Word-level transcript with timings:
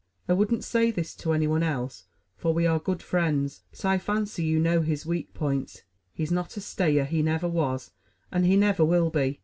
I 0.27 0.33
wouldn't 0.33 0.63
say 0.63 0.89
this 0.89 1.13
to 1.17 1.31
any 1.31 1.45
one 1.45 1.61
else, 1.61 2.05
for 2.35 2.55
we 2.55 2.65
are 2.65 2.79
good 2.79 3.03
friends; 3.03 3.61
but 3.69 3.85
I 3.85 3.99
fancy 3.99 4.41
you 4.43 4.57
know 4.59 4.81
his 4.81 5.05
weak 5.05 5.35
points. 5.35 5.83
He's 6.11 6.31
not 6.31 6.57
a 6.57 6.61
stayer; 6.61 7.03
he 7.05 7.21
never 7.21 7.47
was, 7.47 7.91
and 8.31 8.43
he 8.43 8.55
never 8.57 8.83
will 8.83 9.11
be. 9.11 9.39